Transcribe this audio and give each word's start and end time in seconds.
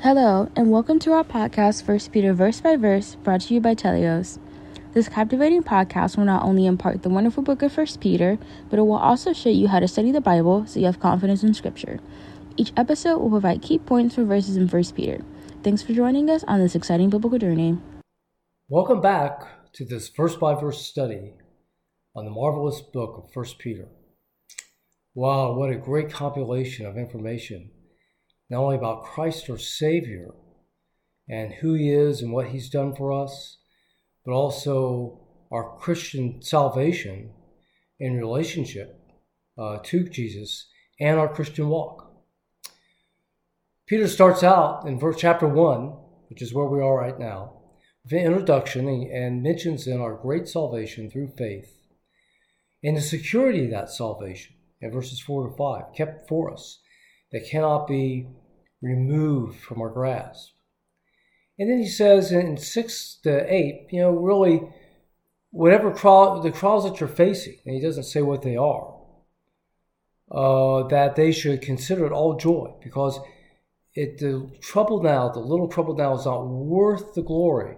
Hello, 0.00 0.48
and 0.54 0.70
welcome 0.70 1.00
to 1.00 1.12
our 1.12 1.24
podcast, 1.24 1.82
First 1.82 2.12
Peter 2.12 2.32
Verse 2.32 2.60
by 2.60 2.76
Verse, 2.76 3.16
brought 3.16 3.40
to 3.40 3.54
you 3.54 3.60
by 3.60 3.74
Teleios. 3.74 4.38
This 4.92 5.08
captivating 5.08 5.64
podcast 5.64 6.16
will 6.16 6.24
not 6.24 6.44
only 6.44 6.66
impart 6.66 7.02
the 7.02 7.08
wonderful 7.08 7.42
book 7.42 7.62
of 7.62 7.72
First 7.72 8.00
Peter, 8.00 8.38
but 8.70 8.78
it 8.78 8.82
will 8.82 8.94
also 8.94 9.32
show 9.32 9.48
you 9.48 9.66
how 9.66 9.80
to 9.80 9.88
study 9.88 10.12
the 10.12 10.20
Bible 10.20 10.64
so 10.68 10.78
you 10.78 10.86
have 10.86 11.00
confidence 11.00 11.42
in 11.42 11.52
Scripture. 11.52 11.98
Each 12.56 12.70
episode 12.76 13.18
will 13.18 13.28
provide 13.28 13.60
key 13.60 13.80
points 13.80 14.14
for 14.14 14.22
verses 14.22 14.56
in 14.56 14.68
First 14.68 14.94
Peter. 14.94 15.20
Thanks 15.64 15.82
for 15.82 15.92
joining 15.92 16.30
us 16.30 16.44
on 16.44 16.60
this 16.60 16.76
exciting 16.76 17.10
biblical 17.10 17.40
journey. 17.40 17.76
Welcome 18.68 19.00
back 19.00 19.72
to 19.72 19.84
this 19.84 20.08
verse 20.10 20.36
by 20.36 20.54
verse 20.54 20.80
study 20.80 21.32
on 22.14 22.24
the 22.24 22.30
marvelous 22.30 22.80
book 22.80 23.24
of 23.24 23.32
First 23.32 23.58
Peter. 23.58 23.88
Wow, 25.16 25.54
what 25.54 25.70
a 25.70 25.76
great 25.76 26.12
compilation 26.12 26.86
of 26.86 26.96
information 26.96 27.72
not 28.50 28.60
only 28.60 28.76
about 28.76 29.04
Christ 29.04 29.48
our 29.50 29.58
Savior 29.58 30.34
and 31.28 31.52
who 31.54 31.74
He 31.74 31.90
is 31.90 32.22
and 32.22 32.32
what 32.32 32.48
He's 32.48 32.70
done 32.70 32.94
for 32.94 33.12
us, 33.12 33.58
but 34.24 34.32
also 34.32 35.20
our 35.50 35.76
Christian 35.78 36.42
salvation 36.42 37.30
in 37.98 38.18
relationship 38.18 39.00
uh, 39.56 39.78
to 39.84 40.08
Jesus 40.08 40.66
and 41.00 41.18
our 41.18 41.28
Christian 41.28 41.68
walk. 41.68 42.10
Peter 43.86 44.06
starts 44.06 44.42
out 44.42 44.86
in 44.86 44.98
verse 44.98 45.16
chapter 45.18 45.48
1, 45.48 45.80
which 46.28 46.42
is 46.42 46.52
where 46.52 46.66
we 46.66 46.80
are 46.80 46.98
right 46.98 47.18
now, 47.18 47.54
with 48.04 48.12
an 48.12 48.18
introduction 48.18 48.88
and 48.88 49.42
mentions 49.42 49.86
in 49.86 50.00
our 50.00 50.14
great 50.14 50.46
salvation 50.46 51.10
through 51.10 51.28
faith 51.28 51.78
and 52.82 52.96
the 52.96 53.00
security 53.00 53.64
of 53.64 53.70
that 53.70 53.90
salvation 53.90 54.54
in 54.80 54.92
verses 54.92 55.20
4 55.20 55.48
to 55.48 55.56
5, 55.56 55.82
kept 55.96 56.28
for 56.28 56.52
us 56.52 56.78
that 57.32 57.48
cannot 57.48 57.86
be 57.86 58.28
removed 58.80 59.58
from 59.60 59.80
our 59.80 59.90
grasp. 59.90 60.52
And 61.58 61.70
then 61.70 61.78
he 61.78 61.88
says 61.88 62.30
in 62.30 62.56
6 62.56 63.18
to 63.24 63.52
8, 63.52 63.88
you 63.90 64.00
know, 64.00 64.10
really, 64.10 64.62
whatever 65.50 65.90
the 65.90 66.52
trials 66.54 66.84
that 66.84 67.00
you're 67.00 67.08
facing, 67.08 67.56
and 67.64 67.74
he 67.74 67.80
doesn't 67.80 68.04
say 68.04 68.22
what 68.22 68.42
they 68.42 68.56
are, 68.56 68.94
uh, 70.30 70.86
that 70.88 71.16
they 71.16 71.32
should 71.32 71.62
consider 71.62 72.06
it 72.06 72.12
all 72.12 72.36
joy 72.36 72.74
because 72.82 73.18
it, 73.94 74.18
the 74.18 74.48
trouble 74.60 75.02
now, 75.02 75.28
the 75.28 75.40
little 75.40 75.68
trouble 75.68 75.96
now, 75.96 76.14
is 76.14 76.26
not 76.26 76.46
worth 76.46 77.14
the 77.14 77.22
glory 77.22 77.76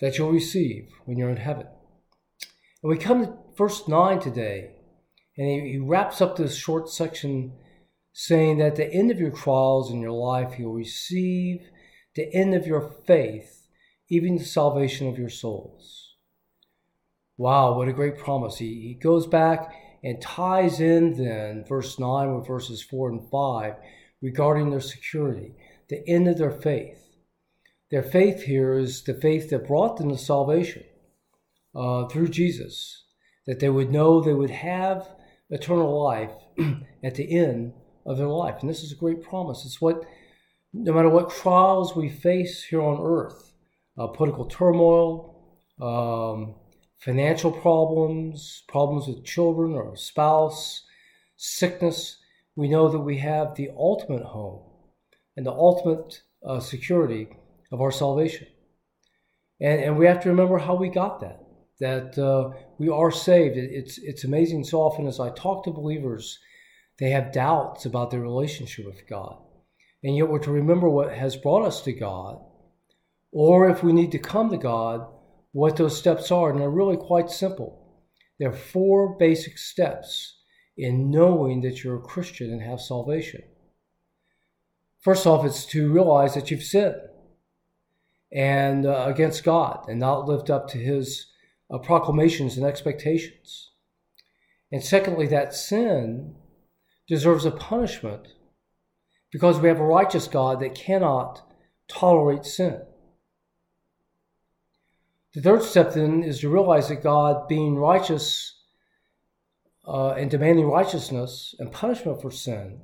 that 0.00 0.18
you'll 0.18 0.32
receive 0.32 0.90
when 1.04 1.16
you're 1.16 1.30
in 1.30 1.36
heaven. 1.36 1.66
And 2.82 2.90
we 2.90 2.98
come 2.98 3.24
to 3.24 3.34
verse 3.56 3.88
9 3.88 4.20
today, 4.20 4.72
and 5.38 5.46
he, 5.46 5.72
he 5.72 5.78
wraps 5.78 6.20
up 6.20 6.36
this 6.36 6.56
short 6.56 6.90
section 6.90 7.52
saying 8.12 8.58
that 8.58 8.66
at 8.66 8.76
the 8.76 8.92
end 8.92 9.10
of 9.10 9.20
your 9.20 9.30
trials 9.30 9.90
in 9.90 10.00
your 10.00 10.12
life, 10.12 10.58
you'll 10.58 10.72
receive 10.72 11.68
the 12.14 12.32
end 12.34 12.54
of 12.54 12.66
your 12.66 12.92
faith, 13.06 13.68
even 14.08 14.36
the 14.36 14.44
salvation 14.44 15.08
of 15.08 15.18
your 15.18 15.28
souls. 15.28 16.14
Wow, 17.36 17.76
what 17.76 17.88
a 17.88 17.92
great 17.92 18.18
promise. 18.18 18.58
He, 18.58 18.66
he 18.82 18.94
goes 18.94 19.26
back 19.26 19.74
and 20.02 20.20
ties 20.20 20.80
in 20.80 21.14
then 21.14 21.64
verse 21.66 21.98
9 21.98 22.36
with 22.36 22.46
verses 22.46 22.82
4 22.82 23.10
and 23.10 23.30
5 23.30 23.74
regarding 24.20 24.70
their 24.70 24.80
security, 24.80 25.54
the 25.88 26.06
end 26.08 26.28
of 26.28 26.38
their 26.38 26.50
faith. 26.50 26.98
Their 27.90 28.02
faith 28.02 28.42
here 28.42 28.74
is 28.74 29.02
the 29.02 29.14
faith 29.14 29.50
that 29.50 29.66
brought 29.66 29.96
them 29.96 30.10
to 30.10 30.18
salvation 30.18 30.84
uh, 31.74 32.06
through 32.06 32.28
Jesus, 32.28 33.04
that 33.46 33.60
they 33.60 33.68
would 33.68 33.90
know 33.90 34.20
they 34.20 34.34
would 34.34 34.50
have 34.50 35.08
eternal 35.48 36.02
life 36.02 36.32
at 37.02 37.14
the 37.16 37.36
end 37.36 37.72
of 38.06 38.18
their 38.18 38.28
life. 38.28 38.56
And 38.60 38.70
this 38.70 38.82
is 38.82 38.92
a 38.92 38.96
great 38.96 39.22
promise. 39.22 39.64
It's 39.64 39.80
what, 39.80 40.04
no 40.72 40.92
matter 40.92 41.08
what 41.08 41.30
trials 41.30 41.94
we 41.94 42.08
face 42.08 42.64
here 42.64 42.82
on 42.82 43.00
earth, 43.00 43.52
uh, 43.98 44.06
political 44.08 44.46
turmoil, 44.46 45.58
um, 45.80 46.54
financial 46.98 47.50
problems, 47.50 48.62
problems 48.68 49.06
with 49.06 49.24
children 49.24 49.74
or 49.74 49.96
spouse, 49.96 50.84
sickness, 51.36 52.18
we 52.56 52.68
know 52.68 52.88
that 52.88 53.00
we 53.00 53.18
have 53.18 53.54
the 53.54 53.70
ultimate 53.76 54.22
home 54.22 54.62
and 55.36 55.46
the 55.46 55.52
ultimate 55.52 56.22
uh, 56.46 56.60
security 56.60 57.28
of 57.72 57.80
our 57.80 57.90
salvation. 57.90 58.46
And, 59.60 59.80
and 59.80 59.98
we 59.98 60.06
have 60.06 60.22
to 60.22 60.28
remember 60.28 60.58
how 60.58 60.74
we 60.74 60.88
got 60.88 61.20
that, 61.20 61.40
that 61.80 62.18
uh, 62.18 62.50
we 62.78 62.88
are 62.88 63.10
saved. 63.10 63.56
It's, 63.56 63.98
it's 63.98 64.24
amazing 64.24 64.64
so 64.64 64.80
often 64.80 65.06
as 65.06 65.20
I 65.20 65.30
talk 65.30 65.64
to 65.64 65.70
believers 65.70 66.38
they 67.00 67.10
have 67.10 67.32
doubts 67.32 67.86
about 67.86 68.10
their 68.10 68.20
relationship 68.20 68.84
with 68.84 69.08
God. 69.08 69.38
And 70.04 70.16
yet 70.16 70.28
we're 70.28 70.38
to 70.40 70.52
remember 70.52 70.88
what 70.88 71.12
has 71.12 71.34
brought 71.36 71.66
us 71.66 71.80
to 71.82 71.92
God, 71.92 72.38
or 73.32 73.68
if 73.70 73.82
we 73.82 73.92
need 73.92 74.12
to 74.12 74.18
come 74.18 74.50
to 74.50 74.58
God, 74.58 75.06
what 75.52 75.76
those 75.76 75.98
steps 75.98 76.30
are. 76.30 76.50
And 76.50 76.60
they're 76.60 76.70
really 76.70 76.96
quite 76.96 77.30
simple. 77.30 78.04
There 78.38 78.50
are 78.50 78.56
four 78.56 79.16
basic 79.18 79.58
steps 79.58 80.36
in 80.76 81.10
knowing 81.10 81.62
that 81.62 81.82
you're 81.82 81.96
a 81.96 82.02
Christian 82.02 82.52
and 82.52 82.62
have 82.62 82.80
salvation. 82.80 83.42
First 85.00 85.26
off, 85.26 85.44
it's 85.44 85.64
to 85.66 85.92
realize 85.92 86.34
that 86.34 86.50
you've 86.50 86.62
sinned 86.62 86.96
and 88.32 88.86
uh, 88.86 89.04
against 89.06 89.44
God 89.44 89.86
and 89.88 89.98
not 89.98 90.26
lived 90.26 90.50
up 90.50 90.68
to 90.68 90.78
his 90.78 91.26
uh, 91.70 91.78
proclamations 91.78 92.56
and 92.56 92.66
expectations. 92.66 93.70
And 94.70 94.82
secondly, 94.84 95.26
that 95.28 95.54
sin 95.54 96.36
deserves 97.10 97.44
a 97.44 97.50
punishment 97.50 98.28
because 99.32 99.58
we 99.58 99.66
have 99.66 99.80
a 99.80 99.84
righteous 99.84 100.28
God 100.28 100.60
that 100.60 100.76
cannot 100.76 101.42
tolerate 101.88 102.44
sin. 102.44 102.82
The 105.34 105.42
third 105.42 105.64
step 105.64 105.92
then 105.92 106.22
is 106.22 106.38
to 106.40 106.48
realize 106.48 106.88
that 106.88 107.02
God, 107.02 107.48
being 107.48 107.74
righteous 107.74 108.60
uh, 109.84 110.10
and 110.10 110.30
demanding 110.30 110.66
righteousness 110.66 111.52
and 111.58 111.72
punishment 111.72 112.22
for 112.22 112.30
sin, 112.30 112.80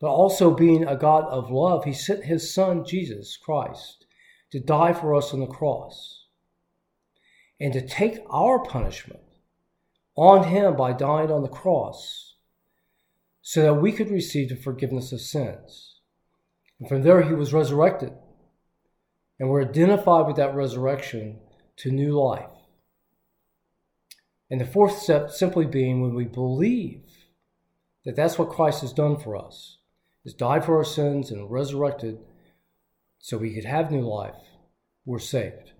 but 0.00 0.06
also 0.06 0.54
being 0.54 0.86
a 0.86 0.96
God 0.96 1.24
of 1.24 1.50
love, 1.50 1.84
He 1.84 1.92
sent 1.92 2.24
His 2.24 2.54
Son, 2.54 2.84
Jesus 2.84 3.36
Christ, 3.36 4.06
to 4.52 4.60
die 4.60 4.92
for 4.92 5.16
us 5.16 5.34
on 5.34 5.40
the 5.40 5.46
cross 5.48 6.26
and 7.58 7.72
to 7.72 7.84
take 7.84 8.20
our 8.30 8.60
punishment 8.60 9.24
on 10.14 10.44
Him 10.44 10.76
by 10.76 10.92
dying 10.92 11.32
on 11.32 11.42
the 11.42 11.48
cross 11.48 12.21
so 13.42 13.62
that 13.62 13.74
we 13.74 13.92
could 13.92 14.10
receive 14.10 14.48
the 14.48 14.56
forgiveness 14.56 15.12
of 15.12 15.20
sins. 15.20 16.00
And 16.78 16.88
from 16.88 17.02
there, 17.02 17.22
he 17.22 17.34
was 17.34 17.52
resurrected. 17.52 18.12
And 19.38 19.50
we're 19.50 19.62
identified 19.62 20.26
with 20.26 20.36
that 20.36 20.54
resurrection 20.54 21.40
to 21.76 21.90
new 21.90 22.12
life. 22.12 22.46
And 24.48 24.60
the 24.60 24.66
fourth 24.66 24.98
step 24.98 25.30
simply 25.30 25.66
being 25.66 26.00
when 26.00 26.14
we 26.14 26.24
believe 26.24 27.02
that 28.04 28.16
that's 28.16 28.38
what 28.38 28.50
Christ 28.50 28.82
has 28.82 28.92
done 28.92 29.16
for 29.16 29.36
us, 29.36 29.78
is 30.24 30.34
died 30.34 30.64
for 30.64 30.76
our 30.76 30.84
sins 30.84 31.30
and 31.30 31.50
resurrected 31.50 32.18
so 33.18 33.38
we 33.38 33.54
could 33.54 33.64
have 33.64 33.90
new 33.90 34.02
life, 34.02 34.34
we're 35.04 35.18
saved. 35.18 35.72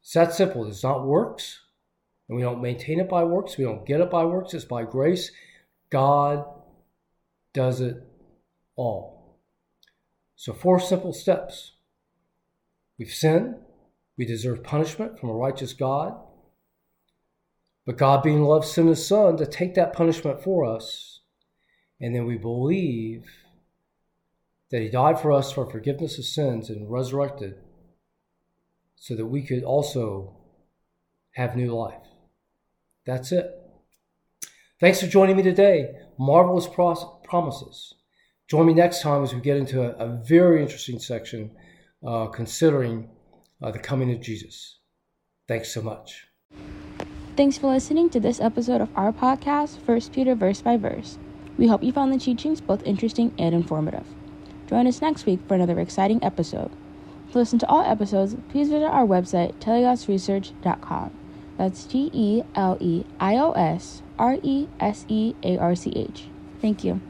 It's 0.00 0.12
that 0.12 0.32
simple. 0.32 0.66
It's 0.66 0.82
not 0.82 1.06
works, 1.06 1.60
and 2.28 2.36
we 2.36 2.42
don't 2.42 2.62
maintain 2.62 3.00
it 3.00 3.08
by 3.08 3.24
works. 3.24 3.56
We 3.56 3.64
don't 3.64 3.86
get 3.86 4.00
it 4.00 4.10
by 4.10 4.24
works. 4.24 4.54
It's 4.54 4.64
by 4.64 4.84
grace. 4.84 5.30
God 5.90 6.44
does 7.56 7.80
it 7.80 7.96
all. 8.76 9.40
So, 10.36 10.52
four 10.52 10.78
simple 10.78 11.14
steps. 11.14 11.72
We've 12.98 13.10
sinned, 13.10 13.56
we 14.18 14.26
deserve 14.26 14.62
punishment 14.62 15.18
from 15.18 15.30
a 15.30 15.34
righteous 15.34 15.72
God. 15.72 16.20
But 17.86 17.96
God, 17.96 18.22
being 18.22 18.42
love, 18.42 18.66
sent 18.66 18.88
His 18.88 19.06
Son 19.06 19.36
to 19.38 19.46
take 19.46 19.74
that 19.74 19.94
punishment 19.94 20.42
for 20.42 20.64
us. 20.64 21.20
And 22.00 22.14
then 22.14 22.26
we 22.26 22.36
believe 22.36 23.24
that 24.70 24.82
He 24.82 24.88
died 24.90 25.18
for 25.18 25.32
us 25.32 25.50
for 25.50 25.70
forgiveness 25.70 26.18
of 26.18 26.26
sins 26.26 26.68
and 26.68 26.90
resurrected 26.90 27.54
so 28.96 29.16
that 29.16 29.26
we 29.26 29.42
could 29.42 29.62
also 29.62 30.36
have 31.32 31.56
new 31.56 31.74
life. 31.74 32.02
That's 33.06 33.32
it. 33.32 33.50
Thanks 34.78 35.00
for 35.00 35.06
joining 35.06 35.36
me 35.36 35.42
today. 35.42 35.92
Marvelous 36.18 36.66
pros- 36.66 37.06
promises. 37.26 37.94
Join 38.48 38.66
me 38.66 38.74
next 38.74 39.02
time 39.02 39.22
as 39.22 39.34
we 39.34 39.40
get 39.40 39.56
into 39.56 39.82
a, 39.82 39.90
a 40.04 40.22
very 40.24 40.62
interesting 40.62 40.98
section 40.98 41.50
uh, 42.06 42.26
considering 42.26 43.08
uh, 43.62 43.70
the 43.70 43.78
coming 43.78 44.12
of 44.12 44.20
Jesus. 44.20 44.78
Thanks 45.48 45.72
so 45.72 45.82
much. 45.82 46.26
Thanks 47.36 47.58
for 47.58 47.72
listening 47.72 48.08
to 48.10 48.20
this 48.20 48.40
episode 48.40 48.80
of 48.80 48.88
our 48.96 49.12
podcast, 49.12 49.78
First 49.80 50.12
Peter 50.12 50.34
Verse 50.34 50.62
by 50.62 50.76
Verse. 50.76 51.18
We 51.58 51.66
hope 51.66 51.82
you 51.82 51.92
found 51.92 52.12
the 52.12 52.18
teachings 52.18 52.60
both 52.60 52.82
interesting 52.84 53.34
and 53.38 53.54
informative. 53.54 54.06
Join 54.68 54.86
us 54.86 55.00
next 55.00 55.26
week 55.26 55.40
for 55.46 55.54
another 55.54 55.78
exciting 55.80 56.22
episode. 56.22 56.70
To 57.32 57.38
listen 57.38 57.58
to 57.60 57.68
all 57.68 57.82
episodes, 57.82 58.36
please 58.48 58.68
visit 58.68 58.86
our 58.86 59.06
website, 59.06 59.54
teleiosresearch.com. 59.54 61.10
That's 61.58 61.84
T 61.84 62.10
E 62.12 62.42
L 62.54 62.76
E 62.80 63.04
I 63.18 63.36
O 63.36 63.52
S 63.52 64.02
R 64.18 64.38
E 64.42 64.68
S 64.80 65.04
E 65.08 65.34
A 65.42 65.58
R 65.58 65.74
C 65.74 65.92
H. 65.96 66.24
Thank 66.60 66.84
you. 66.84 67.00